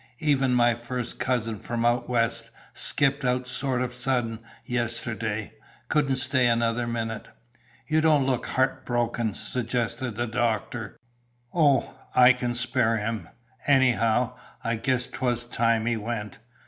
Even 0.17 0.55
my 0.55 0.73
'first 0.73 1.19
cousin 1.19 1.59
from 1.59 1.85
out 1.85 2.09
west' 2.09 2.49
skipped 2.73 3.23
out 3.23 3.45
sort 3.45 3.83
of 3.83 3.93
sudden 3.93 4.39
yesterday; 4.65 5.53
couldn't 5.89 6.15
stay 6.15 6.47
another 6.47 6.87
minute." 6.87 7.27
"You 7.87 8.01
don't 8.01 8.25
look 8.25 8.47
heartbroken," 8.47 9.35
suggested 9.35 10.15
the 10.15 10.25
doctor. 10.25 10.97
"Oh, 11.53 11.93
I 12.15 12.33
can 12.33 12.55
spare 12.55 12.97
him. 12.97 13.29
Anyhow, 13.67 14.35
I 14.63 14.77
guess 14.77 15.05
'twas 15.05 15.43
time 15.43 15.85
he 15.85 15.97
went. 15.97 16.39